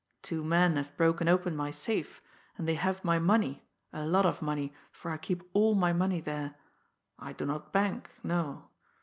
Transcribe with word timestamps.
"Two 0.23 0.43
men 0.43 0.77
have 0.77 0.97
broken 0.97 1.27
open 1.27 1.55
my 1.55 1.69
safe, 1.69 2.23
and 2.57 2.67
they 2.67 2.73
have 2.73 3.05
my 3.05 3.19
money, 3.19 3.61
a 3.93 4.03
lot 4.03 4.25
of 4.25 4.41
money, 4.41 4.73
for 4.91 5.11
I 5.11 5.17
keep 5.17 5.43
all 5.53 5.75
my 5.75 5.93
money 5.93 6.19
there; 6.21 6.55
I 7.19 7.33
do 7.33 7.45
not 7.45 7.71
bank 7.71 8.09
no. 8.23 8.69